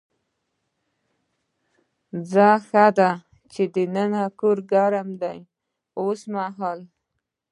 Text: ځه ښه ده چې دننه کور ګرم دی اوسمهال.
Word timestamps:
ځه 2.31 2.49
ښه 2.67 2.85
ده 2.97 3.11
چې 3.51 3.63
دننه 3.75 4.23
کور 4.39 4.57
ګرم 4.71 5.09
دی 5.21 5.37
اوسمهال. 5.99 6.79